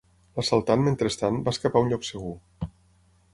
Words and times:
L'assaltant, 0.37 0.81
mentrestant, 0.87 1.37
va 1.49 1.53
escapar 1.57 1.83
a 1.83 1.87
un 1.87 1.93
lloc 1.93 2.09
segur. 2.09 2.33